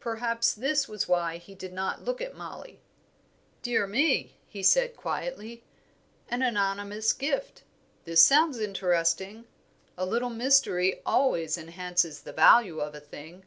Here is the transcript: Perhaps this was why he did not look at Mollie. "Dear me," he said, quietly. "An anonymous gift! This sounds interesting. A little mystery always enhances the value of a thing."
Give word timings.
Perhaps 0.00 0.54
this 0.54 0.88
was 0.88 1.06
why 1.06 1.36
he 1.36 1.54
did 1.54 1.72
not 1.72 2.02
look 2.02 2.20
at 2.20 2.34
Mollie. 2.36 2.80
"Dear 3.62 3.86
me," 3.86 4.34
he 4.48 4.60
said, 4.60 4.96
quietly. 4.96 5.62
"An 6.28 6.42
anonymous 6.42 7.12
gift! 7.12 7.62
This 8.04 8.20
sounds 8.20 8.58
interesting. 8.58 9.44
A 9.96 10.04
little 10.04 10.28
mystery 10.30 11.00
always 11.06 11.56
enhances 11.56 12.22
the 12.22 12.32
value 12.32 12.80
of 12.80 12.96
a 12.96 13.00
thing." 13.00 13.44